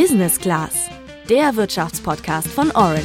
Business 0.00 0.38
Class, 0.38 0.88
der 1.28 1.56
Wirtschaftspodcast 1.56 2.46
von 2.46 2.70
Orange. 2.70 3.02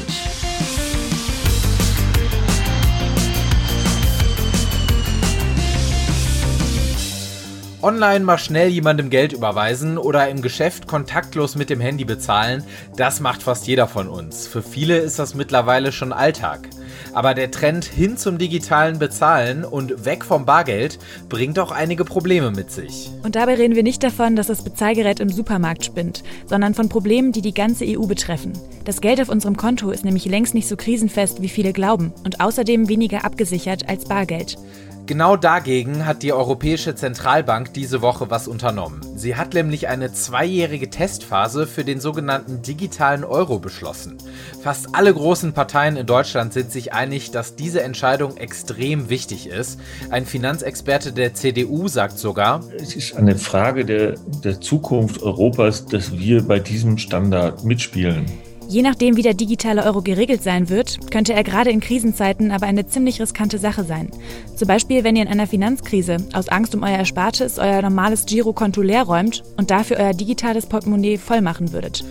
Online 7.82 8.23
mal 8.23 8.38
schnell 8.38 8.68
jemandem 8.68 9.09
Geld 9.09 9.34
überweisen 9.34 9.98
oder 9.98 10.29
im 10.29 10.43
Geschäft 10.43 10.86
kontaktlos 10.86 11.55
mit 11.55 11.71
dem 11.71 11.79
Handy 11.79 12.06
bezahlen, 12.06 12.64
das 12.96 13.20
macht 13.20 13.41
fast 13.41 13.66
jeder 13.66 13.88
von 13.88 14.07
uns. 14.07 14.46
Für 14.46 14.62
viele 14.62 15.00
ist 15.00 15.18
das 15.18 15.34
mittlerweile 15.34 15.91
schon 15.91 16.14
Alltag. 16.14 16.70
Aber 17.14 17.34
der 17.34 17.52
Trend 17.52 17.86
hin 17.86 18.18
zum 18.18 18.38
digitalen 18.38 19.00
Bezahlen 19.00 19.66
und 19.66 20.05
weg 20.05 20.25
vom 20.25 20.46
Bargeld 20.46 21.00
bringt 21.30 21.60
auch 21.60 21.71
einige 21.71 22.05
Probleme 22.05 22.52
mit 22.52 22.71
sich. 22.71 23.10
Und 23.23 23.36
dabei 23.36 23.55
reden 23.55 23.75
wir 23.75 23.84
nicht 23.84 24.04
davon, 24.04 24.36
dass 24.36 24.48
das 24.48 24.64
Bezahlgerät 24.64 25.20
im 25.20 25.29
Supermarkt 25.29 25.86
spinnt, 25.86 26.24
sondern 26.46 26.74
von 26.74 26.89
Problemen, 26.89 27.32
die 27.32 27.42
die 27.42 27.54
ganze 27.54 27.86
EU 27.86 28.06
betreffen. 28.06 28.54
Das 28.86 29.02
Geld 29.02 29.21
auf 29.21 29.29
unserem 29.29 29.57
Konto 29.57 29.92
ist 29.92 30.06
nämlich 30.06 30.25
längst 30.25 30.54
nicht 30.54 30.68
so 30.68 30.75
krisenfest, 30.75 31.42
wie 31.42 31.50
viele 31.50 31.74
glauben 31.74 32.13
und 32.23 32.41
außerdem 32.41 32.89
weniger 32.89 33.25
abgesichert 33.25 33.88
als 33.89 34.05
Bargeld. 34.05 34.57
Genau 35.05 35.35
dagegen 35.35 36.05
hat 36.05 36.23
die 36.23 36.31
Europäische 36.31 36.95
Zentralbank 36.95 37.73
diese 37.73 38.02
Woche 38.02 38.30
was 38.30 38.48
unternommen. 38.48 39.02
Sie 39.17 39.35
hat 39.35 39.53
nämlich 39.53 39.89
eine 39.89 40.13
zweijährige 40.13 40.89
Testphase 40.89 41.67
für 41.67 41.84
den 41.84 41.99
sogenannten 41.99 42.61
digitalen 42.61 43.25
Euro 43.25 43.59
beschlossen. 43.59 44.17
Fast 44.61 44.95
alle 44.95 45.13
großen 45.13 45.52
Parteien 45.52 45.97
in 45.97 46.05
Deutschland 46.05 46.53
sind 46.53 46.71
sich 46.71 46.94
einig, 46.94 47.31
dass 47.31 47.58
diese 47.58 47.84
Entscheidung 47.84 48.38
extrem 48.38 49.09
wichtig 49.09 49.47
ist. 49.47 49.77
Ein 50.09 50.25
Finanzexperte 50.25 51.11
der 51.11 51.33
CDU 51.33 51.89
sagt 51.89 52.17
sogar, 52.17 52.61
es 52.77 52.95
ist 52.95 53.17
eine 53.17 53.35
Frage 53.35 53.83
der, 53.83 54.16
der 54.41 54.61
Zukunft 54.61 55.22
Europas, 55.22 55.85
dass 55.85 56.17
wir 56.17 56.44
bei 56.44 56.59
diesem 56.59 56.97
Standard 56.97 57.66
mitspielen. 57.66 58.25
Je 58.73 58.81
nachdem, 58.81 59.15
wie 59.15 59.21
der 59.21 59.35
digitale 59.35 59.83
Euro 59.83 60.02
geregelt 60.02 60.41
sein 60.41 60.67
wird, 60.67 61.11
könnte 61.11 61.33
er 61.33 61.43
gerade 61.43 61.69
in 61.69 61.79
Krisenzeiten 61.79 62.49
aber 62.49 62.66
eine 62.66 62.88
ziemlich 62.88 63.21
riskante 63.21 63.59
Sache 63.59 63.83
sein. 63.83 64.09
Zum 64.55 64.67
Beispiel, 64.67 65.03
wenn 65.03 65.15
ihr 65.15 65.21
in 65.21 65.27
einer 65.27 65.45
Finanzkrise 65.45 66.17
aus 66.33 66.49
Angst 66.49 66.73
um 66.73 66.81
euer 66.81 66.97
Erspartes 66.97 67.59
euer 67.59 67.83
normales 67.83 68.25
Girokonto 68.25 68.81
leer 68.81 69.03
räumt 69.03 69.43
und 69.57 69.69
dafür 69.69 69.97
euer 69.97 70.13
digitales 70.13 70.65
Portemonnaie 70.65 71.19
voll 71.19 71.41
machen 71.41 71.71
würdet. 71.71 72.03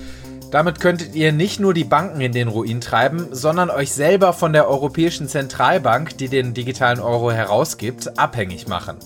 Damit 0.52 0.80
könntet 0.80 1.14
ihr 1.14 1.32
nicht 1.32 1.60
nur 1.60 1.72
die 1.72 1.82
Banken 1.82 2.20
in 2.20 2.32
den 2.32 2.48
Ruin 2.48 2.82
treiben, 2.82 3.28
sondern 3.30 3.70
euch 3.70 3.90
selber 3.90 4.34
von 4.34 4.52
der 4.52 4.68
Europäischen 4.68 5.26
Zentralbank, 5.26 6.18
die 6.18 6.28
den 6.28 6.52
digitalen 6.52 7.00
Euro 7.00 7.32
herausgibt, 7.32 8.18
abhängig 8.18 8.68
machen. 8.68 8.98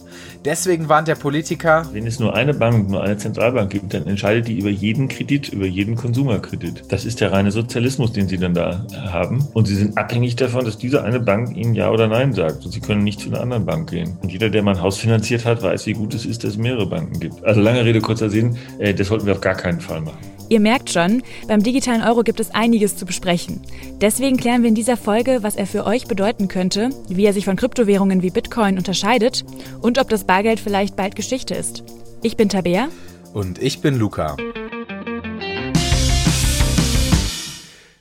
Deswegen 0.45 0.89
warnt 0.89 1.07
der 1.07 1.15
Politiker, 1.15 1.87
wenn 1.93 2.05
es 2.05 2.19
nur 2.19 2.35
eine 2.35 2.53
Bank, 2.53 2.91
nur 2.91 3.01
eine 3.01 3.17
Zentralbank 3.17 3.71
gibt, 3.71 3.95
dann 3.95 4.09
entscheidet 4.09 4.49
die 4.49 4.59
über 4.59 4.71
jeden 4.71 5.07
Kredit, 5.07 5.49
über 5.51 5.67
jeden 5.67 5.95
Konsumerkredit. 5.95 6.83
Das 6.89 7.05
ist 7.05 7.21
der 7.21 7.31
reine 7.31 7.53
Sozialismus, 7.53 8.13
den 8.13 8.27
sie 8.27 8.39
dann 8.39 8.55
da 8.55 8.85
haben. 9.13 9.47
Und 9.55 9.67
sie 9.67 9.77
sind 9.77 9.97
abhängig 9.97 10.35
davon, 10.35 10.65
dass 10.65 10.79
diese 10.79 11.05
eine 11.05 11.21
Bank 11.21 11.57
ihnen 11.57 11.77
Ja 11.77 11.93
oder 11.93 12.09
Nein 12.09 12.33
sagt. 12.33 12.65
Und 12.65 12.73
sie 12.73 12.81
können 12.81 13.05
nicht 13.05 13.21
zu 13.21 13.29
einer 13.29 13.41
anderen 13.41 13.67
Bank 13.67 13.91
gehen. 13.91 14.19
Und 14.21 14.33
jeder, 14.33 14.51
der 14.51 14.65
mal 14.65 14.75
ein 14.75 14.83
Haus 14.83 14.99
finanziert 14.99 15.45
hat, 15.45 15.63
weiß, 15.63 15.87
wie 15.87 15.93
gut 15.93 16.13
es 16.13 16.27
ist, 16.27 16.43
dass 16.43 16.53
es 16.53 16.57
mehrere 16.57 16.87
Banken 16.87 17.21
gibt. 17.21 17.45
Also 17.45 17.61
lange 17.61 17.85
Rede, 17.85 18.01
kurzer 18.01 18.31
Sinn, 18.31 18.57
äh, 18.81 18.93
das 18.95 19.07
sollten 19.07 19.27
wir 19.27 19.35
auf 19.35 19.41
gar 19.41 19.55
keinen 19.55 19.81
Fall 19.81 20.01
machen. 20.01 20.19
Ihr 20.49 20.61
merkt 20.61 20.91
schon, 20.91 21.23
beim 21.49 21.63
digitalen 21.63 22.03
Euro 22.03 22.23
gibt 22.23 22.41
es 22.41 22.55
einiges 22.55 22.97
zu 22.97 23.07
besprechen. 23.07 23.61
Deswegen 24.01 24.37
klären 24.37 24.63
wir 24.63 24.69
in 24.69 24.75
dieser 24.75 24.97
Folge, 24.97 25.43
was 25.43 25.57
er 25.57 25.67
für 25.67 25.87
euch 25.87 26.07
bedeuten 26.07 26.49
könnte, 26.49 26.91
wie 27.09 27.25
er 27.25 27.33
sich 27.33 27.45
von 27.45 27.57
Kryptowährungen 27.57 28.23
wie 28.23 28.31
Bitcoin 28.31 28.79
unterscheidet 28.79 29.45
und 29.81 29.99
ob 29.99 30.09
das 30.09 30.25
Bargeld 30.25 30.61
vielleicht 30.61 30.97
bald 30.97 31.17
Geschichte 31.17 31.55
ist. 31.55 31.85
Ich 32.23 32.37
bin 32.37 32.49
Tabea. 32.49 32.89
Und 33.33 33.63
ich 33.63 33.81
bin 33.81 33.99
Luca. 33.99 34.37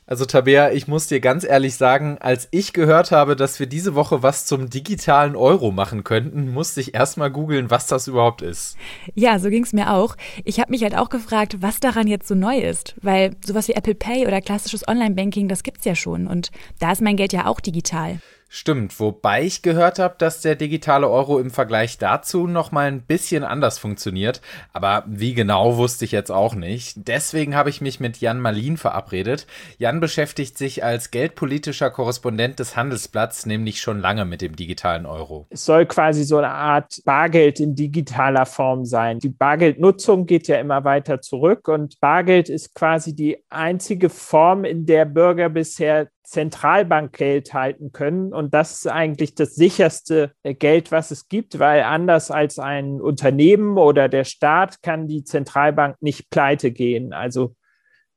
Also 0.08 0.25
Tabea, 0.25 0.72
ich 0.72 0.88
muss 0.88 1.08
dir 1.08 1.20
ganz 1.20 1.44
ehrlich 1.44 1.78
sagen, 1.78 2.20
als 2.20 2.48
ich 2.52 2.73
gehört 2.73 3.09
habe, 3.09 3.36
dass 3.36 3.59
wir 3.59 3.66
diese 3.66 3.95
Woche 3.95 4.22
was 4.22 4.45
zum 4.45 4.70
digitalen 4.70 5.35
Euro 5.35 5.72
machen 5.72 6.03
könnten, 6.03 6.53
musste 6.53 6.80
ich 6.80 6.94
erstmal 6.94 7.31
googeln, 7.31 7.72
was 7.72 7.88
das 7.88 8.07
überhaupt 8.07 8.44
ist. 8.44 8.78
Ja, 9.16 9.40
so 9.40 9.50
ging 9.50 9.63
es 9.63 9.74
mir 9.74 9.91
auch. 9.91 10.16
Ich 10.44 10.59
habe 10.59 10.69
mich 10.69 10.84
halt 10.84 10.96
auch 10.96 11.09
gefragt, 11.09 11.57
was 11.62 11.80
daran 11.80 12.06
jetzt 12.06 12.28
so 12.28 12.35
neu 12.35 12.59
ist, 12.59 12.94
weil 13.02 13.35
sowas 13.44 13.68
wie 13.68 13.74
Apple 13.74 13.96
Pay 13.96 14.28
oder 14.28 14.41
klassisches 14.41 14.88
Online-Banking, 14.88 15.47
das 15.47 15.63
gibt's 15.63 15.85
ja 15.85 15.96
schon 15.96 16.28
und 16.28 16.51
da 16.80 16.91
ist 16.91 17.01
mein 17.01 17.18
Geld 17.18 17.34
ja 17.34 17.47
auch 17.47 17.59
digital. 17.59 18.19
Stimmt, 18.58 19.02
wobei 19.02 19.44
ich 19.44 19.64
gehört 19.64 20.00
habe, 20.00 20.16
dass 20.18 20.40
der 20.40 20.56
digitale 20.56 21.10
Euro 21.10 21.40
im 21.40 21.52
Vergleich 21.52 21.98
dazu 21.98 22.48
noch 22.48 22.72
mal 22.72 22.88
ein 22.88 23.02
bisschen 23.02 23.44
anders 23.44 23.80
funktioniert, 23.80 24.40
aber 24.72 25.04
wie 25.08 25.34
genau 25.34 25.76
wusste 25.76 26.06
ich 26.06 26.14
jetzt 26.14 26.32
auch 26.32 26.56
nicht. 26.56 27.06
Deswegen 27.06 27.54
habe 27.54 27.70
ich 27.70 27.82
mich 27.82 28.00
mit 28.00 28.22
Jan 28.22 28.40
Malin 28.40 28.78
verabredet. 28.78 29.46
Jan 29.78 30.00
beschäftigt 30.00 30.58
sich 30.58 30.86
als 30.86 31.12
geldpolitischer 31.12 31.92
Korrespondent 31.92 32.60
des 32.60 32.78
Handelsblatts 32.78 33.46
nämlich 33.46 33.82
schon 33.82 34.00
lange 34.00 34.24
mit 34.24 34.40
dem 34.40 34.56
digitalen 34.56 35.06
Euro. 35.06 35.48
Es 35.50 35.66
soll 35.66 35.86
quasi 35.86 36.24
so 36.24 36.38
eine 36.38 36.52
Art 36.52 37.02
Bargeld 37.04 37.60
in 37.60 37.76
digitaler 37.76 38.46
Form 38.46 38.86
sein. 38.86 39.20
Die 39.20 39.28
Bargeldnutzung 39.28 40.28
geht 40.28 40.48
ja 40.48 40.62
immer 40.62 40.86
weiter 40.86 41.20
zurück 41.20 41.68
und 41.68 42.00
Bargeld 42.00 42.48
ist 42.48 42.74
quasi 42.74 43.14
die 43.14 43.38
einzige 43.50 44.10
Form, 44.10 44.64
in 44.64 44.86
der 44.86 45.04
Bürger 45.04 45.50
bisher 45.50 46.08
Zentralbankgeld 46.25 47.53
halten 47.53 47.91
können. 47.91 48.34
Und 48.34 48.53
das 48.53 48.74
ist 48.74 48.88
eigentlich 48.88 49.36
das 49.36 49.56
sicherste 49.56 50.31
äh, 50.44 50.53
Geld, 50.53 50.91
was 50.91 51.12
es 51.12 51.28
gibt, 51.28 51.59
weil 51.59 51.84
anders 51.84 52.31
als 52.31 52.59
ein 52.59 53.02
Unternehmen 53.02 53.78
oder 53.78 54.09
der 54.09 54.24
Staat 54.24 54.81
kann 54.81 55.08
die 55.08 55.24
Zentralbank 55.24 55.97
nicht 56.02 56.30
pleite 56.30 56.72
gehen. 56.72 57.13
Also 57.13 57.56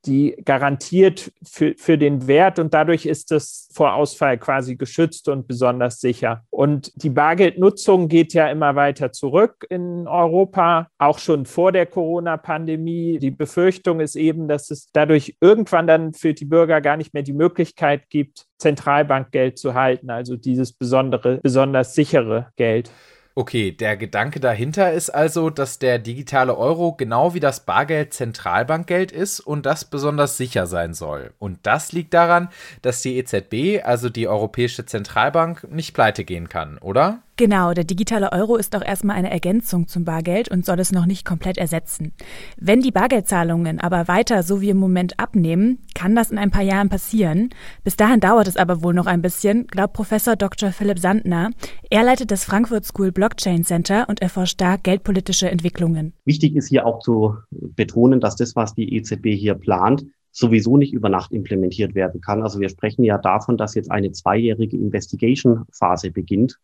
die 0.05 0.35
garantiert 0.45 1.31
für, 1.43 1.73
für 1.77 1.97
den 1.97 2.27
Wert 2.27 2.59
und 2.59 2.73
dadurch 2.73 3.05
ist 3.05 3.31
es 3.31 3.67
vor 3.73 3.93
Ausfall 3.93 4.37
quasi 4.37 4.75
geschützt 4.75 5.27
und 5.27 5.47
besonders 5.47 5.99
sicher. 5.99 6.43
Und 6.49 6.91
die 7.03 7.09
Bargeldnutzung 7.09 8.07
geht 8.07 8.33
ja 8.33 8.49
immer 8.49 8.75
weiter 8.75 9.11
zurück 9.11 9.65
in 9.69 10.07
Europa, 10.07 10.87
auch 10.97 11.19
schon 11.19 11.45
vor 11.45 11.71
der 11.71 11.85
Corona-Pandemie. 11.85 13.19
Die 13.19 13.31
Befürchtung 13.31 13.99
ist 13.99 14.15
eben, 14.15 14.47
dass 14.47 14.71
es 14.71 14.89
dadurch 14.93 15.35
irgendwann 15.41 15.87
dann 15.87 16.13
für 16.13 16.33
die 16.33 16.45
Bürger 16.45 16.81
gar 16.81 16.97
nicht 16.97 17.13
mehr 17.13 17.23
die 17.23 17.33
Möglichkeit 17.33 18.09
gibt, 18.09 18.45
Zentralbankgeld 18.57 19.57
zu 19.57 19.73
halten, 19.73 20.09
also 20.09 20.35
dieses 20.35 20.73
besondere, 20.73 21.39
besonders 21.41 21.93
sichere 21.93 22.51
Geld. 22.55 22.91
Okay, 23.39 23.71
der 23.71 23.95
Gedanke 23.95 24.41
dahinter 24.41 24.91
ist 24.91 25.11
also, 25.11 25.49
dass 25.49 25.79
der 25.79 25.97
digitale 25.97 26.57
Euro 26.57 26.91
genau 26.91 27.33
wie 27.33 27.39
das 27.39 27.61
Bargeld 27.61 28.13
Zentralbankgeld 28.13 29.13
ist 29.13 29.39
und 29.39 29.65
das 29.65 29.85
besonders 29.85 30.35
sicher 30.35 30.67
sein 30.67 30.93
soll. 30.93 31.31
Und 31.39 31.59
das 31.63 31.93
liegt 31.93 32.13
daran, 32.13 32.49
dass 32.81 33.01
die 33.01 33.17
EZB, 33.17 33.81
also 33.81 34.09
die 34.09 34.27
Europäische 34.27 34.85
Zentralbank, 34.85 35.65
nicht 35.71 35.93
pleite 35.93 36.25
gehen 36.25 36.49
kann, 36.49 36.79
oder? 36.79 37.21
Genau, 37.39 37.71
der 37.73 37.85
digitale 37.85 38.33
Euro 38.33 38.57
ist 38.57 38.75
auch 38.75 38.81
erstmal 38.81 39.15
eine 39.15 39.31
Ergänzung 39.31 39.87
zum 39.87 40.03
Bargeld 40.03 40.51
und 40.51 40.65
soll 40.65 40.77
es 40.81 40.91
noch 40.91 41.05
nicht 41.05 41.23
komplett 41.23 41.57
ersetzen. 41.57 42.11
Wenn 42.57 42.81
die 42.81 42.91
Bargeldzahlungen 42.91 43.79
aber 43.79 44.09
weiter 44.09 44.43
so 44.43 44.59
wie 44.59 44.71
im 44.71 44.77
Moment 44.77 45.17
abnehmen, 45.21 45.77
kann 45.95 46.17
das 46.17 46.31
in 46.31 46.37
ein 46.37 46.51
paar 46.51 46.63
Jahren 46.63 46.89
passieren. 46.89 47.51
Bis 47.85 47.95
dahin 47.95 48.19
dauert 48.19 48.49
es 48.49 48.57
aber 48.57 48.83
wohl 48.83 48.93
noch 48.93 49.05
ein 49.05 49.21
bisschen, 49.21 49.67
glaubt 49.67 49.93
Professor 49.93 50.35
Dr. 50.35 50.73
Philipp 50.73 50.99
Sandner. 50.99 51.51
Er 51.89 52.03
leitet 52.03 52.29
das 52.29 52.43
Frankfurt 52.43 52.83
School 52.83 53.13
Blockchain 53.13 53.63
Center 53.63 54.09
und 54.09 54.21
erforscht 54.21 54.59
da 54.59 54.75
geldpolitische 54.75 55.49
Entwicklungen. 55.49 56.11
Wichtig 56.25 56.57
ist 56.57 56.67
hier 56.67 56.85
auch 56.85 56.99
zu 56.99 57.37
betonen, 57.51 58.19
dass 58.19 58.35
das, 58.35 58.57
was 58.57 58.75
die 58.75 58.97
EZB 58.97 59.27
hier 59.27 59.55
plant, 59.55 60.05
sowieso 60.31 60.75
nicht 60.75 60.91
über 60.91 61.07
Nacht 61.07 61.31
implementiert 61.31 61.95
werden 61.95 62.19
kann. 62.19 62.43
Also 62.43 62.59
wir 62.59 62.67
sprechen 62.67 63.05
ja 63.05 63.17
davon, 63.17 63.55
dass 63.55 63.75
jetzt 63.75 63.91
eine 63.91 64.11
zweijährige 64.11 64.75
Investigation-Phase 64.75 66.11
beginnt 66.11 66.59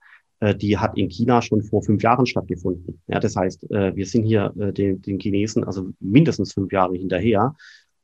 die 0.56 0.78
hat 0.78 0.98
in 0.98 1.10
China 1.10 1.42
schon 1.42 1.64
vor 1.64 1.84
fünf 1.84 2.04
Jahren 2.04 2.26
stattgefunden. 2.26 3.02
Ja, 3.08 3.20
das 3.20 3.36
heißt, 3.36 3.72
äh, 3.72 3.96
wir 3.96 4.06
sind 4.06 4.24
hier 4.24 4.54
äh, 4.60 4.74
den, 4.74 5.02
den 5.02 5.20
Chinesen 5.20 5.64
also 5.64 5.92
mindestens 6.00 6.54
fünf 6.54 6.72
Jahre 6.72 6.96
hinterher. 6.96 7.56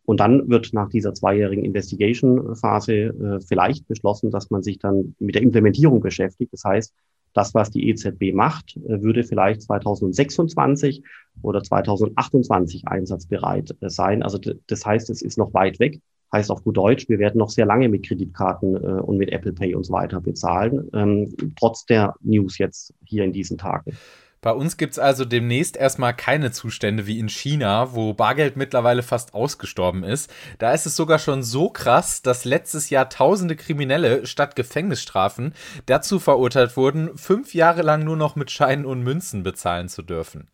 Und 0.04 0.20
dann 0.20 0.50
wird 0.50 0.74
nach 0.74 0.90
dieser 0.90 1.14
zweijährigen 1.14 1.64
Investigation-Phase 1.64 3.40
vielleicht 3.48 3.88
beschlossen, 3.88 4.32
dass 4.32 4.50
man 4.50 4.64
sich 4.64 4.80
dann 4.80 5.16
mit 5.20 5.36
der 5.36 5.44
Implementierung 5.44 6.02
beschäftigt. 6.02 6.52
Das 6.52 6.64
heißt, 6.64 6.94
das, 7.34 7.54
was 7.54 7.70
die 7.70 7.88
EZB 7.88 8.34
macht, 8.34 8.78
würde 8.84 9.24
vielleicht 9.24 9.62
2026 9.62 11.04
oder 11.44 11.62
2028 11.64 12.88
einsatzbereit 12.88 13.76
sein. 13.82 14.24
Also 14.24 14.40
das 14.68 14.86
heißt, 14.86 15.12
es 15.12 15.22
ist 15.22 15.38
noch 15.38 15.54
weit 15.54 15.80
weg. 15.80 16.02
Heißt 16.34 16.50
auf 16.50 16.64
gut 16.64 16.78
Deutsch, 16.78 17.10
wir 17.10 17.20
werden 17.20 17.38
noch 17.38 17.50
sehr 17.50 17.66
lange 17.66 17.90
mit 17.90 18.06
Kreditkarten 18.06 18.76
äh, 18.76 19.02
und 19.02 19.18
mit 19.18 19.32
Apple 19.32 19.54
Pay 19.54 19.76
und 19.76 19.84
so 19.84 19.94
weiter 19.94 20.22
bezahlen, 20.22 20.90
ähm, 20.94 21.36
trotz 21.60 21.86
der 21.86 22.16
News 22.22 22.58
jetzt 22.58 22.94
hier 23.06 23.24
in 23.24 23.34
diesen 23.34 23.58
Tagen. 23.58 23.98
Bei 24.44 24.54
uns 24.54 24.78
gibt 24.78 24.94
es 24.94 25.00
also 25.00 25.24
demnächst 25.24 25.78
erstmal 25.78 26.16
keine 26.16 26.52
Zustände 26.52 27.06
wie 27.06 27.20
in 27.20 27.30
China, 27.30 27.94
wo 27.94 28.16
Bargeld 28.16 28.58
mittlerweile 28.58 29.04
fast 29.04 29.36
ausgestorben 29.36 30.04
ist. 30.04 30.34
Da 30.58 30.74
ist 30.74 30.88
es 30.88 30.96
sogar 30.96 31.20
schon 31.20 31.44
so 31.44 31.70
krass, 31.70 32.24
dass 32.24 32.44
letztes 32.44 32.90
Jahr 32.90 33.08
tausende 33.08 33.56
Kriminelle 33.56 34.26
statt 34.26 34.56
Gefängnisstrafen 34.56 35.54
dazu 35.86 36.20
verurteilt 36.20 36.76
wurden, 36.76 37.16
fünf 37.20 37.54
Jahre 37.54 37.84
lang 37.84 38.04
nur 38.04 38.18
noch 38.18 38.36
mit 38.36 38.50
Scheinen 38.50 38.88
und 38.88 39.04
Münzen 39.04 39.44
bezahlen 39.44 39.90
zu 39.90 40.02
dürfen. 40.02 40.48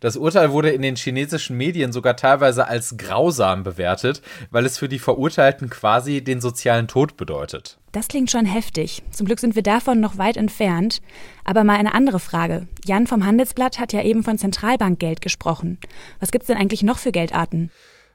Das 0.00 0.16
Urteil 0.16 0.50
wurde 0.50 0.70
in 0.70 0.80
den 0.80 0.96
chinesischen 0.96 1.58
Medien 1.58 1.92
sogar 1.92 2.16
teilweise 2.16 2.66
als 2.66 2.96
grausam 2.96 3.62
bewertet, 3.62 4.22
weil 4.50 4.64
es 4.64 4.78
für 4.78 4.88
die 4.88 4.98
Verurteilten 4.98 5.68
quasi 5.68 6.24
den 6.24 6.40
sozialen 6.40 6.88
Tod 6.88 7.18
bedeutet. 7.18 7.76
Das 7.94 8.08
klingt 8.08 8.28
schon 8.28 8.44
heftig. 8.44 9.04
Zum 9.12 9.24
Glück 9.24 9.38
sind 9.38 9.54
wir 9.54 9.62
davon 9.62 10.00
noch 10.00 10.18
weit 10.18 10.36
entfernt. 10.36 11.00
Aber 11.44 11.62
mal 11.62 11.76
eine 11.76 11.94
andere 11.94 12.18
Frage. 12.18 12.66
Jan 12.84 13.06
vom 13.06 13.24
Handelsblatt 13.24 13.78
hat 13.78 13.92
ja 13.92 14.02
eben 14.02 14.24
von 14.24 14.36
Zentralbankgeld 14.36 15.20
gesprochen. 15.20 15.78
Was 16.18 16.32
gibt's 16.32 16.48
denn 16.48 16.56
eigentlich 16.56 16.82
noch 16.82 16.98
für 16.98 17.12
Geldarten? 17.12 17.70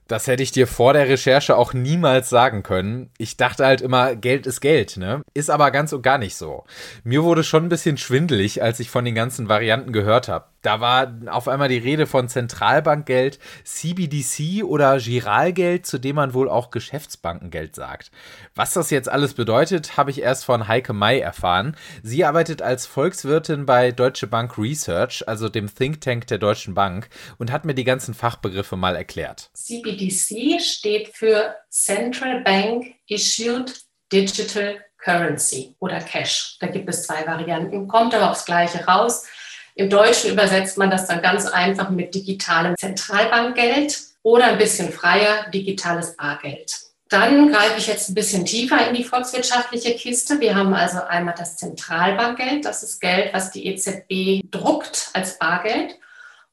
Das 0.09 0.27
hätte 0.27 0.43
ich 0.43 0.51
dir 0.51 0.67
vor 0.67 0.91
der 0.91 1.07
Recherche 1.07 1.55
auch 1.55 1.73
niemals 1.73 2.29
sagen 2.29 2.61
können. 2.61 3.11
Ich 3.17 3.37
dachte 3.37 3.65
halt 3.65 3.79
immer, 3.79 4.17
Geld 4.17 4.47
ist 4.47 4.59
Geld, 4.59 4.97
ne? 4.97 5.21
Ist 5.33 5.49
aber 5.49 5.71
ganz 5.71 5.93
und 5.93 6.01
gar 6.01 6.17
nicht 6.17 6.35
so. 6.35 6.65
Mir 7.05 7.23
wurde 7.23 7.45
schon 7.45 7.63
ein 7.63 7.69
bisschen 7.69 7.95
schwindelig, 7.95 8.61
als 8.61 8.81
ich 8.81 8.89
von 8.89 9.05
den 9.05 9.15
ganzen 9.15 9.47
Varianten 9.47 9.93
gehört 9.93 10.27
habe. 10.27 10.47
Da 10.61 10.81
war 10.81 11.13
auf 11.27 11.47
einmal 11.47 11.69
die 11.69 11.77
Rede 11.77 12.05
von 12.05 12.27
Zentralbankgeld, 12.27 13.39
CBDC 13.63 14.63
oder 14.63 14.97
Giralgeld, 14.99 15.85
zu 15.85 15.97
dem 15.97 16.17
man 16.17 16.33
wohl 16.33 16.49
auch 16.49 16.69
Geschäftsbankengeld 16.71 17.75
sagt. 17.75 18.11
Was 18.55 18.73
das 18.73 18.89
jetzt 18.89 19.09
alles 19.09 19.33
bedeutet, 19.33 19.97
habe 19.97 20.11
ich 20.11 20.21
erst 20.21 20.45
von 20.45 20.67
Heike 20.67 20.93
May 20.93 21.19
erfahren. 21.19 21.75
Sie 22.03 22.25
arbeitet 22.25 22.61
als 22.61 22.85
Volkswirtin 22.85 23.65
bei 23.65 23.91
Deutsche 23.91 24.27
Bank 24.27 24.57
Research, 24.57 25.27
also 25.27 25.49
dem 25.49 25.73
Think 25.73 26.01
Tank 26.01 26.27
der 26.27 26.37
Deutschen 26.37 26.73
Bank, 26.73 27.09
und 27.37 27.51
hat 27.51 27.65
mir 27.65 27.75
die 27.75 27.83
ganzen 27.83 28.13
Fachbegriffe 28.13 28.75
mal 28.75 28.95
erklärt. 28.95 29.49
CBDC 29.53 30.61
steht 30.61 31.09
für 31.09 31.55
Central 31.69 32.41
Bank 32.41 32.87
Issued 33.07 33.73
Digital 34.11 34.79
Currency 34.97 35.75
oder 35.79 35.99
Cash. 36.01 36.57
Da 36.59 36.67
gibt 36.67 36.89
es 36.89 37.03
zwei 37.03 37.25
Varianten, 37.25 37.87
kommt 37.87 38.13
aber 38.13 38.31
aufs 38.31 38.45
Gleiche 38.45 38.85
raus. 38.85 39.25
Im 39.75 39.89
Deutschen 39.89 40.31
übersetzt 40.31 40.77
man 40.77 40.89
das 40.89 41.07
dann 41.07 41.21
ganz 41.21 41.45
einfach 41.45 41.89
mit 41.89 42.13
digitalem 42.13 42.75
Zentralbankgeld 42.77 43.99
oder 44.23 44.45
ein 44.45 44.57
bisschen 44.57 44.91
freier 44.91 45.49
digitales 45.51 46.15
Bargeld. 46.15 46.75
Dann 47.09 47.51
greife 47.51 47.79
ich 47.79 47.87
jetzt 47.87 48.09
ein 48.09 48.13
bisschen 48.13 48.45
tiefer 48.45 48.87
in 48.87 48.93
die 48.93 49.03
volkswirtschaftliche 49.03 49.95
Kiste. 49.95 50.39
Wir 50.39 50.55
haben 50.55 50.75
also 50.75 51.01
einmal 51.01 51.33
das 51.35 51.57
Zentralbankgeld. 51.57 52.65
Das 52.65 52.83
ist 52.83 52.99
Geld, 52.99 53.33
was 53.33 53.51
die 53.51 53.65
EZB 53.65 54.43
druckt 54.51 55.09
als 55.13 55.39
Bargeld 55.39 55.97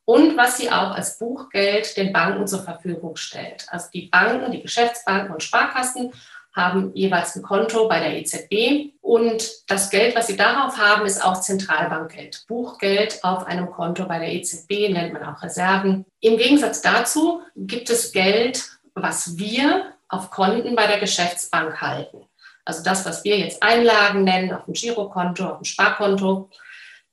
und 0.06 0.36
was 0.36 0.56
sie 0.56 0.70
auch 0.70 0.92
als 0.92 1.18
Buchgeld 1.18 1.96
den 1.98 2.12
Banken 2.12 2.46
zur 2.46 2.62
Verfügung 2.62 3.16
stellt. 3.16 3.66
Also 3.68 3.88
die 3.92 4.06
Banken, 4.06 4.50
die 4.50 4.62
Geschäftsbanken 4.62 5.34
und 5.34 5.42
Sparkassen 5.42 6.12
haben 6.56 6.90
jeweils 6.94 7.36
ein 7.36 7.42
Konto 7.42 7.86
bei 7.86 8.00
der 8.00 8.16
EZB 8.16 8.94
und 9.02 9.46
das 9.68 9.90
Geld, 9.90 10.16
was 10.16 10.26
sie 10.26 10.36
darauf 10.36 10.78
haben, 10.78 11.04
ist 11.04 11.22
auch 11.22 11.40
Zentralbankgeld. 11.40 12.44
Buchgeld 12.48 13.22
auf 13.22 13.46
einem 13.46 13.70
Konto 13.70 14.06
bei 14.06 14.18
der 14.18 14.32
EZB 14.32 14.88
nennt 14.90 15.12
man 15.12 15.22
auch 15.24 15.42
Reserven. 15.42 16.06
Im 16.20 16.38
Gegensatz 16.38 16.80
dazu 16.80 17.42
gibt 17.54 17.90
es 17.90 18.10
Geld, 18.10 18.64
was 18.94 19.36
wir 19.36 19.92
auf 20.08 20.30
Konten 20.30 20.74
bei 20.74 20.86
der 20.86 20.98
Geschäftsbank 20.98 21.80
halten. 21.82 22.26
Also 22.64 22.82
das, 22.82 23.04
was 23.04 23.22
wir 23.22 23.38
jetzt 23.38 23.62
Einlagen 23.62 24.24
nennen, 24.24 24.52
auf 24.52 24.64
dem 24.64 24.74
Girokonto, 24.74 25.44
auf 25.44 25.58
dem 25.58 25.64
Sparkonto, 25.64 26.50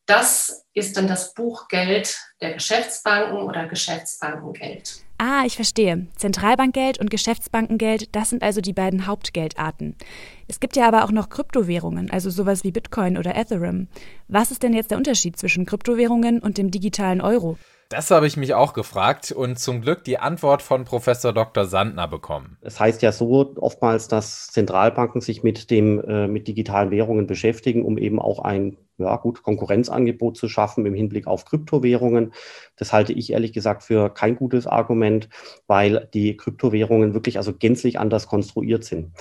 das 0.06 0.63
ist 0.74 0.98
dann 0.98 1.08
das 1.08 1.34
Buchgeld 1.34 2.18
der 2.42 2.54
Geschäftsbanken 2.54 3.38
oder 3.38 3.68
Geschäftsbankengeld. 3.68 5.04
Ah, 5.20 5.44
ich 5.46 5.56
verstehe. 5.56 6.08
Zentralbankgeld 6.16 7.00
und 7.00 7.10
Geschäftsbankengeld, 7.10 8.16
das 8.16 8.30
sind 8.32 8.44
also 8.44 8.60
die 8.60 8.74
beiden 8.74 9.06
Hauptgeldarten. 9.06 9.96
Es 10.48 10.60
gibt 10.60 10.76
ja 10.76 10.88
aber 10.88 11.06
auch 11.06 11.12
noch 11.12 11.30
Kryptowährungen, 11.30 12.12
also 12.12 12.30
sowas 12.30 12.64
wie 12.64 12.72
Bitcoin 12.72 13.18
oder 13.18 13.36
Ethereum. 13.36 13.88
Was 14.28 14.52
ist 14.52 14.64
denn 14.64 14.74
jetzt 14.74 14.92
der 14.92 14.98
Unterschied 14.98 15.38
zwischen 15.38 15.66
Kryptowährungen 15.66 16.40
und 16.40 16.58
dem 16.58 16.72
digitalen 16.72 17.22
Euro? 17.22 17.58
Das 17.94 18.10
habe 18.10 18.26
ich 18.26 18.38
mich 18.38 18.56
auch 18.56 18.74
gefragt 18.74 19.32
und 19.32 19.60
zum 19.60 19.82
Glück 19.82 20.04
die 20.04 20.18
Antwort 20.18 20.64
von 20.64 20.84
Professor 20.84 21.32
Dr. 21.32 21.66
Sandner 21.66 22.08
bekommen. 22.08 22.58
Es 22.62 22.80
heißt 22.80 23.04
ja 23.04 23.12
so 23.12 23.54
oftmals, 23.58 24.08
dass 24.08 24.48
Zentralbanken 24.48 25.22
sich 25.22 25.44
mit 25.44 25.70
dem 25.70 26.02
äh, 26.02 26.28
mit 26.28 26.48
digitalen 26.48 26.90
Währungen 26.90 27.28
beschäftigen, 27.28 27.86
um 27.86 28.00
eben 28.00 28.20
auch 28.20 28.40
ein 28.40 28.78
ja, 28.98 29.16
gut 29.18 29.44
Konkurrenzangebot 29.44 30.38
zu 30.38 30.50
schaffen 30.50 30.88
im 30.88 30.96
Hinblick 30.96 31.28
auf 31.28 31.46
Kryptowährungen. 31.46 32.34
Das 32.78 32.94
halte 32.94 33.14
ich 33.14 33.32
ehrlich 33.32 33.54
gesagt 33.54 33.84
für 33.84 34.10
kein 34.10 34.38
gutes 34.38 34.66
Argument, 34.66 35.30
weil 35.68 36.10
die 36.16 36.36
Kryptowährungen 36.36 37.14
wirklich 37.14 37.38
also 37.38 37.54
gänzlich 37.54 38.00
anders 38.00 38.26
konstruiert 38.26 38.84
sind. 38.86 39.12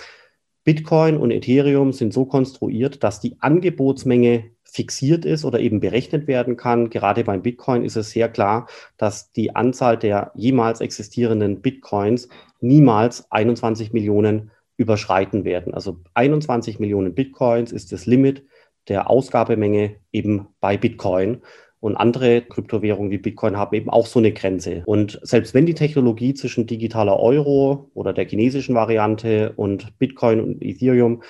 Bitcoin 0.65 1.19
und 1.19 1.31
Ethereum 1.31 1.93
sind 1.93 2.15
so 2.15 2.25
konstruiert, 2.25 3.05
dass 3.05 3.21
die 3.21 3.37
Angebotsmenge 3.41 4.53
fixiert 4.73 5.27
ist 5.27 5.45
oder 5.45 5.61
eben 5.61 5.81
berechnet 5.81 6.27
werden 6.27 6.57
kann. 6.57 6.89
Gerade 6.89 7.25
beim 7.25 7.43
Bitcoin 7.43 7.85
ist 7.85 7.97
es 7.97 8.11
sehr 8.11 8.31
klar, 8.31 8.67
dass 8.97 9.31
die 9.31 9.55
Anzahl 9.55 9.99
der 9.99 10.33
jemals 10.35 10.81
existierenden 10.81 11.61
Bitcoins 11.61 12.29
niemals 12.61 13.31
21 13.31 13.93
Millionen 13.93 14.51
überschreiten 14.79 15.45
werden. 15.45 15.75
Also 15.75 15.99
21 16.15 16.81
Millionen 16.81 17.15
Bitcoins 17.15 17.71
ist 17.71 17.93
das 17.93 18.07
Limit 18.07 18.45
der 18.89 19.11
Ausgabemenge 19.11 19.97
eben 20.11 20.49
bei 20.61 20.79
Bitcoin. 20.79 21.43
Und 21.79 21.97
andere 21.97 22.43
Kryptowährungen 22.43 23.11
wie 23.11 23.19
Bitcoin 23.19 23.57
haben 23.57 23.75
eben 23.75 23.91
auch 23.91 24.07
so 24.07 24.21
eine 24.21 24.33
Grenze. 24.33 24.85
Und 24.87 25.19
selbst 25.23 25.53
wenn 25.53 25.67
die 25.67 25.75
Technologie 25.75 26.33
zwischen 26.33 26.67
digitaler 26.67 27.19
Euro 27.19 27.91
oder 27.93 28.13
der 28.13 28.27
chinesischen 28.27 28.77
Variante 28.77 29.53
und 29.57 29.99
Bitcoin 29.99 30.41
und 30.41 30.63
Ethereum 30.63 31.23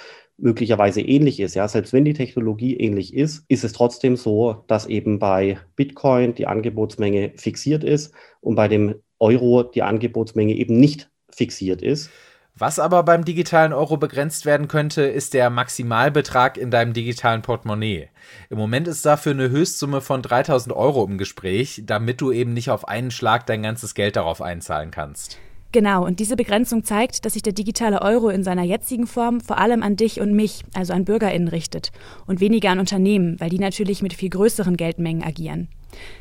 möglicherweise 0.43 1.01
ähnlich 1.01 1.41
ist. 1.41 1.55
Ja, 1.55 1.69
selbst 1.69 1.93
wenn 1.93 2.05
die 2.05 2.15
Technologie 2.15 2.77
ähnlich 2.77 3.15
ist, 3.15 3.45
ist 3.49 3.65
es 3.65 3.73
trotzdem 3.73 4.17
so, 4.17 4.65
dass 4.67 4.87
eben 4.87 5.19
bei 5.19 5.59
Bitcoin 5.77 6.35
die 6.35 6.47
Angebotsmenge 6.47 7.33
fixiert 7.37 7.85
ist 7.85 8.13
und 8.41 8.57
bei 8.57 8.69
dem 8.69 8.97
Euro 9.21 9.63
die 9.63 9.83
Angebotsmenge 9.83 10.55
eben 10.55 10.79
nicht 10.79 11.11
fixiert 11.31 11.81
ist. 11.81 12.11
Was 12.55 12.79
aber 12.79 13.03
beim 13.03 13.25
digitalen 13.25 13.73
Euro 13.73 13.97
begrenzt 13.97 14.45
werden 14.45 14.69
könnte, 14.69 15.03
ist 15.03 15.33
der 15.33 15.49
Maximalbetrag 15.49 16.59
in 16.59 16.71
deinem 16.71 16.93
digitalen 16.93 17.41
Portemonnaie. 17.41 18.11
Im 18.51 18.59
Moment 18.59 18.89
ist 18.89 19.07
dafür 19.07 19.33
eine 19.33 19.49
Höchstsumme 19.49 20.03
von 20.03 20.21
3000 20.21 20.75
Euro 20.75 21.05
im 21.05 21.17
Gespräch, 21.17 21.83
damit 21.87 22.21
du 22.21 22.31
eben 22.31 22.53
nicht 22.53 22.69
auf 22.69 22.87
einen 22.87 23.11
Schlag 23.11 23.47
dein 23.47 23.63
ganzes 23.63 23.95
Geld 23.95 24.17
darauf 24.17 24.43
einzahlen 24.43 24.91
kannst. 24.91 25.39
Genau, 25.73 26.05
und 26.05 26.21
diese 26.21 26.37
Begrenzung 26.37 26.85
zeigt, 26.85 27.25
dass 27.25 27.33
sich 27.33 27.43
der 27.43 27.55
digitale 27.55 28.03
Euro 28.03 28.29
in 28.29 28.45
seiner 28.45 28.63
jetzigen 28.63 29.07
Form 29.07 29.41
vor 29.41 29.57
allem 29.57 29.83
an 29.83 29.97
dich 29.97 30.21
und 30.21 30.35
mich, 30.35 30.65
also 30.75 30.93
an 30.93 31.07
Bürgerinnen 31.07 31.49
richtet 31.49 31.93
und 32.27 32.41
weniger 32.41 32.69
an 32.69 32.79
Unternehmen, 32.79 33.41
weil 33.41 33.49
die 33.49 33.59
natürlich 33.59 34.03
mit 34.03 34.13
viel 34.13 34.29
größeren 34.29 34.77
Geldmengen 34.77 35.25
agieren. 35.25 35.69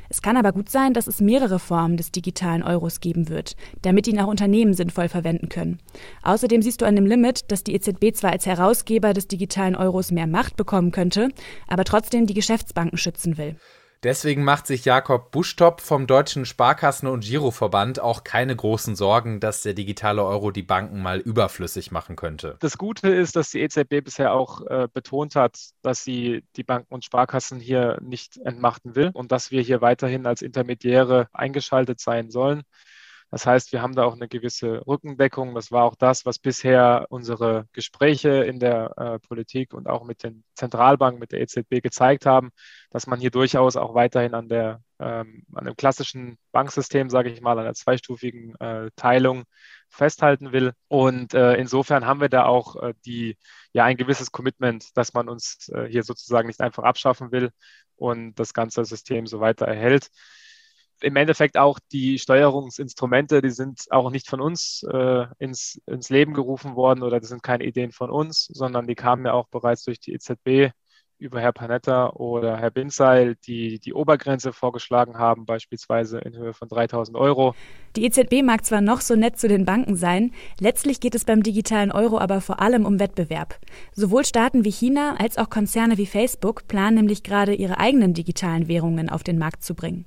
Es 0.10 0.22
kann 0.22 0.38
aber 0.38 0.54
gut 0.54 0.70
sein, 0.70 0.94
dass 0.94 1.08
es 1.08 1.20
mehrere 1.20 1.60
Formen 1.60 1.98
des 1.98 2.12
digitalen 2.12 2.64
Euros 2.64 3.02
geben 3.02 3.28
wird, 3.28 3.58
damit 3.82 4.08
ihn 4.08 4.20
auch 4.20 4.28
Unternehmen 4.28 4.74
sinnvoll 4.74 5.10
verwenden 5.10 5.50
können. 5.50 5.80
Außerdem 6.24 6.62
siehst 6.62 6.82
du 6.82 6.86
an 6.86 6.96
dem 6.96 7.06
Limit, 7.06 7.52
dass 7.52 7.64
die 7.64 7.74
EZB 7.74 8.14
zwar 8.14 8.32
als 8.32 8.46
Herausgeber 8.46 9.14
des 9.14 9.28
digitalen 9.28 9.76
Euros 9.76 10.12
mehr 10.12 10.28
Macht 10.28 10.56
bekommen 10.56 10.92
könnte, 10.92 11.30
aber 11.68 11.84
trotzdem 11.84 12.26
die 12.26 12.34
Geschäftsbanken 12.34 12.98
schützen 12.98 13.38
will. 13.38 13.58
Deswegen 14.04 14.44
macht 14.44 14.66
sich 14.66 14.84
Jakob 14.84 15.30
Buschtop 15.30 15.80
vom 15.80 16.08
Deutschen 16.08 16.46
Sparkassen- 16.46 17.08
und 17.08 17.24
Giroverband 17.24 18.00
auch 18.00 18.24
keine 18.24 18.56
großen 18.56 18.96
Sorgen, 18.96 19.40
dass 19.40 19.62
der 19.62 19.76
digitale 19.76 20.24
Euro 20.24 20.50
die 20.50 20.64
Banken 20.64 21.04
mal 21.04 21.20
überflüssig 21.20 21.92
machen 21.92 22.16
könnte. 22.16 22.58
Das 22.62 22.80
Gute 22.80 23.10
ist, 23.10 23.36
dass 23.36 23.52
die 23.52 23.62
EZB 23.62 24.04
bisher 24.04 24.34
auch 24.34 24.66
äh, 24.66 24.88
betont 24.92 25.36
hat, 25.36 25.60
dass 25.84 26.04
sie 26.04 26.44
die 26.56 26.64
Banken 26.64 26.92
und 26.92 27.06
Sparkassen 27.06 27.60
hier 27.60 28.00
nicht 28.02 28.38
entmachten 28.38 28.96
will 28.96 29.12
und 29.14 29.32
dass 29.32 29.52
wir 29.52 29.62
hier 29.62 29.82
weiterhin 29.82 30.26
als 30.26 30.42
Intermediäre 30.42 31.28
eingeschaltet 31.32 32.00
sein 32.00 32.32
sollen. 32.32 32.64
Das 33.32 33.46
heißt, 33.46 33.72
wir 33.72 33.82
haben 33.82 33.96
da 33.96 34.04
auch 34.04 34.16
eine 34.16 34.28
gewisse 34.28 34.86
Rückendeckung. 34.86 35.56
Das 35.56 35.72
war 35.72 35.86
auch 35.86 35.96
das, 35.96 36.26
was 36.26 36.38
bisher 36.38 37.06
unsere 37.10 37.66
Gespräche 37.72 38.44
in 38.44 38.60
der 38.60 38.98
äh, 38.98 39.20
Politik 39.20 39.74
und 39.74 39.88
auch 39.88 40.04
mit 40.04 40.24
den 40.24 40.44
Zentralbanken, 40.56 41.18
mit 41.18 41.32
der 41.32 41.40
EZB 41.40 41.82
gezeigt 41.82 42.26
haben, 42.26 42.52
dass 42.90 43.08
man 43.08 43.22
hier 43.22 43.32
durchaus 43.32 43.78
auch 43.78 43.96
weiterhin 43.96 44.34
an 44.34 44.50
der 44.50 44.82
ähm, 45.00 45.44
an 45.54 45.64
dem 45.64 45.78
klassischen 45.78 46.38
Banksystem, 46.52 47.10
sage 47.10 47.30
ich 47.32 47.40
mal, 47.40 47.58
an 47.58 47.64
der 47.64 47.74
zweistufigen 47.74 48.54
äh, 48.60 48.92
Teilung 48.98 49.46
festhalten 49.88 50.52
will. 50.52 50.74
Und 50.90 51.34
äh, 51.34 51.56
insofern 51.56 52.06
haben 52.06 52.20
wir 52.20 52.30
da 52.30 52.46
auch 52.46 52.76
äh, 52.84 52.94
die 53.06 53.38
ja 53.72 53.86
ein 53.86 53.98
gewisses 53.98 54.32
Commitment, 54.34 54.96
dass 54.98 55.14
man 55.14 55.30
uns 55.30 55.70
äh, 55.70 55.88
hier 55.90 56.04
sozusagen 56.04 56.48
nicht 56.48 56.60
einfach 56.60 56.84
abschaffen 56.84 57.32
will 57.32 57.52
und 57.96 58.36
das 58.36 58.54
ganze 58.54 58.84
System 58.84 59.26
so 59.26 59.40
weiter 59.40 59.66
erhält 59.68 60.10
im 61.04 61.16
Endeffekt 61.16 61.58
auch 61.58 61.80
die 61.92 62.20
Steuerungsinstrumente, 62.20 63.42
die 63.42 63.50
sind 63.52 63.86
auch 63.90 64.12
nicht 64.12 64.28
von 64.28 64.42
uns 64.42 64.84
äh, 64.92 65.26
ins, 65.40 65.82
ins 65.86 66.10
Leben 66.10 66.34
gerufen 66.34 66.76
worden 66.76 67.04
oder 67.04 67.20
das 67.20 67.30
sind 67.30 67.44
keine 67.44 67.66
Ideen 67.66 67.92
von 67.92 68.10
uns, 68.10 68.46
sondern 68.46 68.88
die 68.88 68.96
kamen 68.96 69.26
ja 69.26 69.34
auch 69.34 69.48
bereits 69.50 69.84
durch 69.84 70.00
die 70.00 70.14
EZB 70.14 70.74
über 71.22 71.40
Herr 71.40 71.54
Panetta 71.54 72.10
oder 72.10 72.58
Herr 72.58 72.72
Binzeil, 72.72 73.36
die 73.46 73.80
die 73.80 73.94
Obergrenze 73.94 74.54
vorgeschlagen 74.54 75.18
haben, 75.18 75.46
beispielsweise 75.46 76.20
in 76.20 76.36
Höhe 76.36 76.54
von 76.54 76.68
3000 76.68 77.16
Euro. 77.16 77.54
Die 77.96 78.06
EZB 78.06 78.42
mag 78.44 78.66
zwar 78.66 78.82
noch 78.82 79.02
so 79.02 79.16
nett 79.16 79.38
zu 79.38 79.48
den 79.48 79.66
Banken 79.66 79.96
sein, 79.96 80.32
letztlich 80.60 81.00
geht 81.00 81.14
es 81.14 81.26
beim 81.26 81.44
digitalen 81.44 81.92
Euro 81.92 82.20
aber 82.20 82.42
vor 82.42 82.62
allem 82.62 82.86
um 82.86 83.00
Wettbewerb. 83.00 83.60
Sowohl 83.94 84.26
Staaten 84.26 84.66
wie 84.66 84.72
China 84.72 85.16
als 85.20 85.38
auch 85.38 85.50
Konzerne 85.50 85.98
wie 85.98 86.06
Facebook 86.06 86.68
planen 86.68 86.96
nämlich 86.96 87.22
gerade 87.22 87.54
ihre 87.54 87.78
eigenen 87.80 88.14
digitalen 88.14 88.68
Währungen 88.68 89.10
auf 89.10 89.24
den 89.24 89.38
Markt 89.38 89.64
zu 89.64 89.76
bringen. 89.76 90.06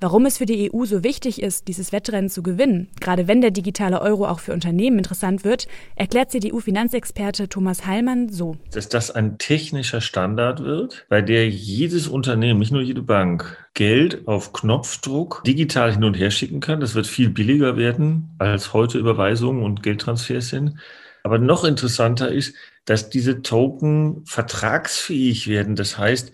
Warum 0.00 0.24
es 0.24 0.38
für 0.38 0.46
die 0.46 0.72
EU 0.72 0.86
so 0.86 1.04
wichtig 1.04 1.42
ist, 1.42 1.68
dieses 1.68 1.92
Wettrennen 1.92 2.30
zu 2.30 2.42
gewinnen, 2.42 2.88
gerade 3.00 3.28
wenn 3.28 3.42
der 3.42 3.50
digitale 3.50 4.00
Euro 4.00 4.26
auch 4.26 4.40
für 4.40 4.54
Unternehmen 4.54 4.98
interessant 4.98 5.44
wird, 5.44 5.68
erklärt 5.94 6.30
CDU-Finanzexperte 6.30 7.48
Thomas 7.48 7.86
Heilmann 7.86 8.30
so. 8.30 8.56
Dass 8.72 8.88
das 8.88 9.10
ein 9.10 9.36
technischer 9.36 10.00
Standard 10.00 10.49
wird, 10.58 11.06
bei 11.08 11.22
der 11.22 11.48
jedes 11.48 12.08
Unternehmen, 12.08 12.58
nicht 12.58 12.72
nur 12.72 12.82
jede 12.82 13.02
Bank, 13.02 13.56
Geld 13.74 14.26
auf 14.26 14.52
Knopfdruck 14.52 15.44
digital 15.46 15.92
hin 15.92 16.02
und 16.02 16.14
her 16.14 16.32
schicken 16.32 16.58
kann. 16.58 16.80
Das 16.80 16.96
wird 16.96 17.06
viel 17.06 17.30
billiger 17.30 17.76
werden, 17.76 18.30
als 18.38 18.72
heute 18.72 18.98
Überweisungen 18.98 19.62
und 19.62 19.84
Geldtransfers 19.84 20.48
sind. 20.48 20.80
Aber 21.22 21.38
noch 21.38 21.62
interessanter 21.62 22.32
ist, 22.32 22.56
dass 22.84 23.10
diese 23.10 23.42
Token 23.42 24.24
vertragsfähig 24.26 25.46
werden. 25.46 25.76
Das 25.76 25.96
heißt, 25.96 26.32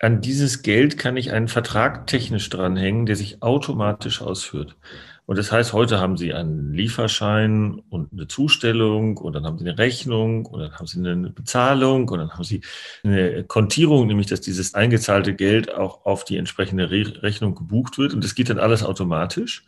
an 0.00 0.20
dieses 0.20 0.62
Geld 0.62 0.98
kann 0.98 1.16
ich 1.16 1.30
einen 1.30 1.48
Vertrag 1.48 2.06
technisch 2.06 2.50
dranhängen, 2.50 3.06
der 3.06 3.16
sich 3.16 3.42
automatisch 3.42 4.20
ausführt. 4.20 4.76
Und 5.26 5.38
das 5.38 5.50
heißt, 5.50 5.72
heute 5.72 6.00
haben 6.00 6.18
Sie 6.18 6.34
einen 6.34 6.74
Lieferschein 6.74 7.80
und 7.88 8.12
eine 8.12 8.28
Zustellung 8.28 9.16
und 9.16 9.32
dann 9.32 9.44
haben 9.44 9.58
Sie 9.58 9.66
eine 9.66 9.78
Rechnung 9.78 10.44
und 10.44 10.60
dann 10.60 10.72
haben 10.72 10.86
Sie 10.86 10.98
eine 10.98 11.30
Bezahlung 11.30 12.08
und 12.08 12.18
dann 12.18 12.30
haben 12.30 12.44
Sie 12.44 12.60
eine 13.02 13.44
Kontierung, 13.44 14.06
nämlich 14.06 14.26
dass 14.26 14.42
dieses 14.42 14.74
eingezahlte 14.74 15.34
Geld 15.34 15.72
auch 15.74 16.04
auf 16.04 16.24
die 16.24 16.36
entsprechende 16.36 16.90
Rechnung 16.90 17.54
gebucht 17.54 17.96
wird. 17.96 18.12
Und 18.12 18.22
das 18.22 18.34
geht 18.34 18.50
dann 18.50 18.58
alles 18.58 18.82
automatisch 18.82 19.64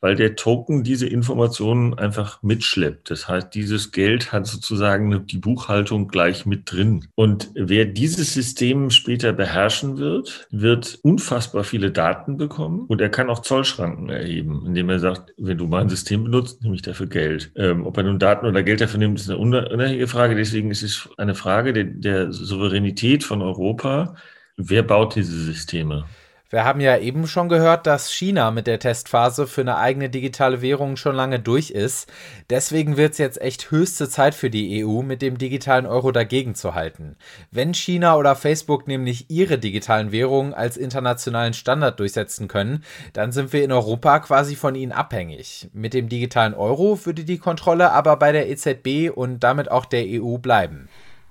weil 0.00 0.14
der 0.14 0.36
Token 0.36 0.84
diese 0.84 1.06
Informationen 1.06 1.94
einfach 1.98 2.42
mitschleppt. 2.42 3.10
Das 3.10 3.28
heißt, 3.28 3.54
dieses 3.54 3.90
Geld 3.92 4.32
hat 4.32 4.46
sozusagen 4.46 5.26
die 5.26 5.38
Buchhaltung 5.38 6.08
gleich 6.08 6.46
mit 6.46 6.70
drin. 6.70 7.06
Und 7.14 7.50
wer 7.54 7.84
dieses 7.84 8.34
System 8.34 8.90
später 8.90 9.32
beherrschen 9.32 9.98
wird, 9.98 10.46
wird 10.50 10.98
unfassbar 11.02 11.64
viele 11.64 11.90
Daten 11.90 12.36
bekommen 12.36 12.86
und 12.86 13.00
er 13.00 13.08
kann 13.08 13.30
auch 13.30 13.40
Zollschranken 13.40 14.08
erheben, 14.08 14.64
indem 14.66 14.88
er 14.90 14.98
sagt, 14.98 15.32
wenn 15.36 15.58
du 15.58 15.66
mein 15.66 15.88
System 15.88 16.24
benutzt, 16.24 16.62
nehme 16.62 16.74
ich 16.74 16.82
dafür 16.82 17.06
Geld. 17.06 17.50
Ähm, 17.56 17.86
ob 17.86 17.96
er 17.96 18.04
nun 18.04 18.18
Daten 18.18 18.46
oder 18.46 18.62
Geld 18.62 18.80
dafür 18.80 18.98
nimmt, 18.98 19.18
ist 19.18 19.28
eine 19.28 19.38
unabhängige 19.38 20.06
Frage. 20.06 20.34
Deswegen 20.34 20.70
ist 20.70 20.82
es 20.82 21.08
eine 21.16 21.34
Frage 21.34 21.72
der, 21.72 21.84
der 21.84 22.32
Souveränität 22.32 23.24
von 23.24 23.42
Europa. 23.42 24.14
Wer 24.56 24.82
baut 24.82 25.14
diese 25.14 25.38
Systeme? 25.38 26.04
Wir 26.50 26.64
haben 26.64 26.80
ja 26.80 26.96
eben 26.96 27.26
schon 27.26 27.50
gehört, 27.50 27.86
dass 27.86 28.10
China 28.10 28.50
mit 28.50 28.66
der 28.66 28.78
Testphase 28.78 29.46
für 29.46 29.60
eine 29.60 29.76
eigene 29.76 30.08
digitale 30.08 30.62
Währung 30.62 30.96
schon 30.96 31.14
lange 31.14 31.40
durch 31.40 31.70
ist. 31.70 32.10
Deswegen 32.48 32.96
wird 32.96 33.12
es 33.12 33.18
jetzt 33.18 33.38
echt 33.42 33.70
höchste 33.70 34.08
Zeit 34.08 34.34
für 34.34 34.48
die 34.48 34.82
EU, 34.82 35.02
mit 35.02 35.20
dem 35.20 35.36
digitalen 35.36 35.84
Euro 35.84 36.10
dagegen 36.10 36.54
zu 36.54 36.74
halten. 36.74 37.16
Wenn 37.50 37.74
China 37.74 38.16
oder 38.16 38.34
Facebook 38.34 38.88
nämlich 38.88 39.28
ihre 39.28 39.58
digitalen 39.58 40.10
Währungen 40.10 40.54
als 40.54 40.78
internationalen 40.78 41.52
Standard 41.52 42.00
durchsetzen 42.00 42.48
können, 42.48 42.82
dann 43.12 43.30
sind 43.30 43.52
wir 43.52 43.62
in 43.62 43.72
Europa 43.72 44.20
quasi 44.20 44.56
von 44.56 44.74
ihnen 44.74 44.92
abhängig. 44.92 45.68
Mit 45.74 45.92
dem 45.92 46.08
digitalen 46.08 46.54
Euro 46.54 47.04
würde 47.04 47.24
die 47.24 47.36
Kontrolle 47.36 47.92
aber 47.92 48.16
bei 48.16 48.32
der 48.32 48.48
EZB 48.48 49.14
und 49.14 49.40
damit 49.40 49.70
auch 49.70 49.84
der 49.84 50.06
EU 50.06 50.38
bleiben. 50.38 50.88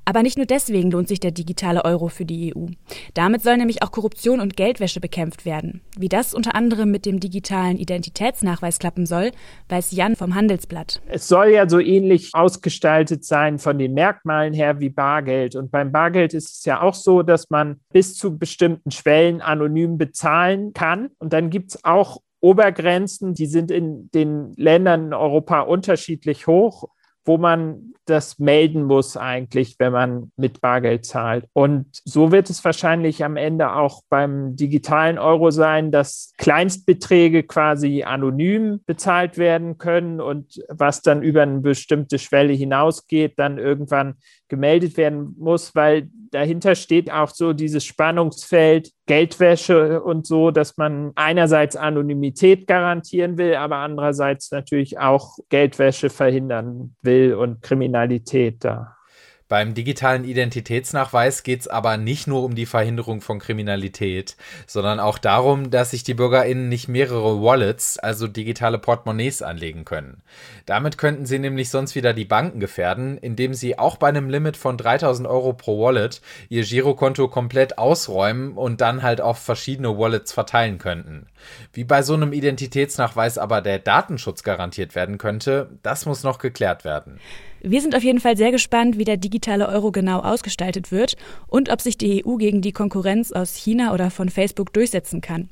Aber 0.08 0.24
nicht 0.24 0.38
nur 0.38 0.46
deswegen 0.46 0.90
lohnt 0.90 1.10
sich 1.10 1.20
der 1.20 1.32
digitale 1.32 1.84
Euro 1.84 2.08
für 2.08 2.24
die 2.24 2.56
EU. 2.56 2.68
Damit 3.14 3.44
soll 3.44 3.58
nämlich 3.58 3.84
auch 3.84 3.92
Korruption 3.92 4.40
und 4.40 4.56
Geldwäsche 4.56 5.02
bekämpft 5.02 5.44
werden. 5.44 5.82
Wie 5.98 6.08
das 6.08 6.34
unter 6.34 6.56
anderem 6.56 6.92
mit 6.92 7.06
dem 7.06 7.20
digitalen 7.20 7.78
Identitätsnachweis 7.78 8.80
klappen 8.80 9.06
soll, 9.06 9.32
weiß 9.68 9.92
Jan 9.92 10.16
vom 10.16 10.34
Handelsblatt. 10.34 11.02
Es 11.10 11.28
soll 11.28 11.50
ja 11.50 11.68
so 11.68 11.82
ähnlich 11.82 12.30
ausgestaltet 12.32 13.26
sein 13.26 13.60
von 13.60 13.78
den 13.78 13.94
Merkmalen 13.96 14.54
her 14.54 14.80
wie 14.80 14.90
Bargeld. 14.90 15.58
Und 15.58 15.72
beim 15.72 15.92
Bargeld 15.92 16.34
ist 16.34 16.60
es 16.60 16.64
ja 16.64 16.82
auch 16.82 16.94
so, 16.94 17.22
dass 17.22 17.50
man 17.50 17.82
bis 17.92 18.16
zu 18.16 18.38
bestimmten 18.38 18.92
Schwellen 18.92 19.42
anonym 19.42 19.98
bezahlen 19.98 20.72
kann. 20.72 21.10
Und 21.20 21.34
dann 21.34 21.50
gibt 21.50 21.72
es 21.72 21.84
auch 21.84 22.22
Obergrenzen, 22.40 23.34
die 23.34 23.48
sind 23.48 23.72
in 23.72 24.10
den 24.12 24.54
Ländern 24.54 25.08
in 25.08 25.14
Europa 25.14 25.60
unterschiedlich 25.60 26.48
hoch 26.48 26.88
wo 27.28 27.38
man 27.38 27.94
das 28.06 28.40
melden 28.40 28.84
muss 28.84 29.18
eigentlich, 29.18 29.76
wenn 29.80 29.92
man 29.92 30.32
mit 30.38 30.62
Bargeld 30.62 31.06
zahlt. 31.06 31.46
Und 31.54 31.88
so 31.92 32.32
wird 32.32 32.50
es 32.50 32.64
wahrscheinlich 32.64 33.24
am 33.24 33.36
Ende 33.36 33.74
auch 33.74 34.02
beim 34.10 34.56
digitalen 34.56 35.20
Euro 35.20 35.52
sein, 35.52 35.92
dass 35.92 36.32
Kleinstbeträge 36.38 37.44
quasi 37.44 38.04
anonym 38.04 38.80
bezahlt 38.86 39.38
werden 39.38 39.78
können 39.78 40.22
und 40.22 40.64
was 40.70 41.02
dann 41.02 41.22
über 41.22 41.44
eine 41.44 41.60
bestimmte 41.60 42.18
Schwelle 42.18 42.54
hinausgeht, 42.54 43.38
dann 43.38 43.58
irgendwann 43.58 44.16
gemeldet 44.48 44.96
werden 44.96 45.36
muss, 45.38 45.76
weil 45.76 46.10
dahinter 46.32 46.76
steht 46.76 47.12
auch 47.12 47.30
so 47.30 47.54
dieses 47.54 47.86
Spannungsfeld 47.86 48.92
Geldwäsche 49.06 50.02
und 50.02 50.28
so, 50.28 50.52
dass 50.52 50.78
man 50.78 51.14
einerseits 51.16 51.76
Anonymität 51.76 52.68
garantieren 52.68 53.38
will, 53.38 53.56
aber 53.56 53.78
andererseits 53.78 54.52
natürlich 54.52 55.00
auch 55.00 55.38
Geldwäsche 55.50 56.10
verhindern 56.10 56.96
will 57.02 57.36
und 57.36 57.62
Kriminalität 57.62 58.66
da. 58.66 58.97
Beim 59.50 59.74
digitalen 59.74 60.26
Identitätsnachweis 60.26 61.44
geht 61.44 61.62
es 61.62 61.68
aber 61.70 61.96
nicht 61.96 62.28
nur 62.28 62.44
um 62.44 62.54
die 62.54 62.66
Verhinderung 62.66 63.22
von 63.22 63.40
Kriminalität, 63.40 64.36
sondern 64.66 65.00
auch 65.00 65.18
darum, 65.18 65.72
dass 65.72 65.92
sich 65.92 66.04
die 66.04 66.16
BürgerInnen 66.16 66.68
nicht 66.68 66.90
mehrere 66.90 67.42
Wallets, 67.42 67.98
also 67.98 68.28
digitale 68.28 68.78
Portemonnaies, 68.78 69.42
anlegen 69.42 69.86
können. 69.86 70.22
Damit 70.66 70.98
könnten 70.98 71.26
sie 71.26 71.40
nämlich 71.40 71.70
sonst 71.70 71.96
wieder 71.96 72.14
die 72.14 72.26
Banken 72.26 72.60
gefährden, 72.60 73.18
indem 73.18 73.54
sie 73.54 73.80
auch 73.80 73.96
bei 73.96 74.10
einem 74.10 74.30
Limit 74.30 74.58
von 74.58 74.76
3000 74.76 75.26
Euro 75.30 75.54
pro 75.54 75.82
Wallet 75.82 76.22
ihr 76.50 76.64
Girokonto 76.64 77.30
komplett 77.30 77.78
ausräumen 77.78 78.58
und 78.58 78.82
dann 78.82 79.02
halt 79.02 79.22
auf 79.22 79.40
verschiedene 79.40 79.98
Wallets 79.98 80.34
verteilen 80.34 80.78
könnten. 80.78 81.28
Wie 81.72 81.86
bei 81.86 82.02
so 82.02 82.16
einem 82.16 82.34
Identitätsnachweis 82.34 83.38
aber 83.38 83.62
der 83.62 83.80
Datenschutz 83.80 84.44
garantiert 84.44 84.94
werden 84.94 85.18
könnte, 85.18 85.70
das 85.84 86.06
muss 86.06 86.24
noch 86.24 86.40
geklärt 86.40 86.84
werden. 86.84 87.22
Wir 87.62 87.82
sind 87.82 87.96
auf 87.96 88.04
jeden 88.04 88.20
Fall 88.20 88.38
sehr 88.38 88.52
gespannt, 88.52 88.98
wie 88.98 89.04
der 89.04 89.18
digitale 89.18 89.68
Euro 89.68 89.92
genau 89.92 90.20
ausgestaltet 90.20 90.92
wird 90.92 91.16
und 91.48 91.70
ob 91.70 91.82
sich 91.82 91.98
die 91.98 92.26
EU 92.26 92.36
gegen 92.36 92.62
die 92.62 92.72
Konkurrenz 92.72 93.32
aus 93.32 93.56
China 93.56 93.94
oder 93.94 94.12
von 94.12 94.30
Facebook 94.30 94.74
durchsetzen 94.74 95.22
kann. 95.22 95.50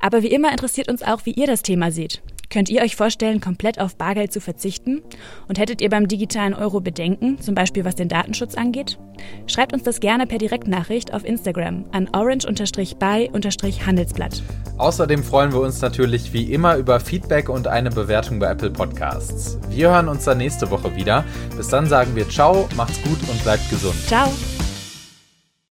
Aber 0.00 0.22
wie 0.22 0.32
immer 0.32 0.50
interessiert 0.50 0.88
uns 0.88 1.02
auch, 1.02 1.26
wie 1.26 1.32
ihr 1.32 1.46
das 1.46 1.62
Thema 1.62 1.90
seht. 1.90 2.22
Könnt 2.52 2.68
ihr 2.68 2.82
euch 2.82 2.96
vorstellen, 2.96 3.40
komplett 3.40 3.80
auf 3.80 3.96
Bargeld 3.96 4.30
zu 4.30 4.38
verzichten? 4.38 5.00
Und 5.48 5.58
hättet 5.58 5.80
ihr 5.80 5.88
beim 5.88 6.06
digitalen 6.06 6.52
Euro 6.52 6.82
Bedenken, 6.82 7.40
zum 7.40 7.54
Beispiel 7.54 7.86
was 7.86 7.94
den 7.94 8.08
Datenschutz 8.08 8.56
angeht? 8.56 8.98
Schreibt 9.46 9.72
uns 9.72 9.84
das 9.84 10.00
gerne 10.00 10.26
per 10.26 10.36
Direktnachricht 10.36 11.14
auf 11.14 11.24
Instagram 11.24 11.86
an 11.92 12.10
orange-by-handelsblatt. 12.12 14.42
Außerdem 14.76 15.24
freuen 15.24 15.54
wir 15.54 15.60
uns 15.60 15.80
natürlich 15.80 16.34
wie 16.34 16.52
immer 16.52 16.76
über 16.76 17.00
Feedback 17.00 17.48
und 17.48 17.68
eine 17.68 17.88
Bewertung 17.88 18.38
bei 18.38 18.50
Apple 18.50 18.70
Podcasts. 18.70 19.58
Wir 19.70 19.88
hören 19.88 20.08
uns 20.08 20.24
dann 20.24 20.36
nächste 20.36 20.70
Woche 20.70 20.94
wieder. 20.94 21.24
Bis 21.56 21.68
dann 21.68 21.86
sagen 21.86 22.14
wir 22.14 22.28
Ciao, 22.28 22.68
macht's 22.76 23.02
gut 23.02 23.18
und 23.30 23.42
bleibt 23.42 23.70
gesund. 23.70 23.96
Ciao. 24.06 24.30